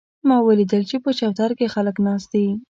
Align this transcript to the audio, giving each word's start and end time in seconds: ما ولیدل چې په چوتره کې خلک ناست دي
ما 0.27 0.37
ولیدل 0.47 0.81
چې 0.89 0.95
په 1.03 1.11
چوتره 1.19 1.53
کې 1.59 1.73
خلک 1.75 1.95
ناست 2.07 2.27
دي 2.33 2.45